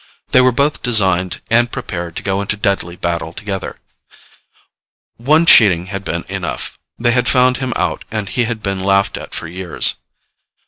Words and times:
They 0.31 0.41
were 0.41 0.51
both 0.51 0.81
designed 0.81 1.41
and 1.51 1.71
prepared 1.71 2.15
to 2.15 2.23
go 2.23 2.41
into 2.41 2.57
deadly 2.57 2.95
battle 2.95 3.33
together. 3.33 3.79
One 5.17 5.45
cheating 5.45 5.85
had 5.93 6.03
been 6.03 6.23
enough. 6.27 6.79
They 6.97 7.11
had 7.11 7.29
found 7.29 7.57
him 7.57 7.71
out 7.75 8.03
and 8.09 8.27
he 8.27 8.45
had 8.45 8.63
been 8.63 8.81
laughed 8.81 9.15
at 9.15 9.35
for 9.35 9.47
years. 9.47 9.93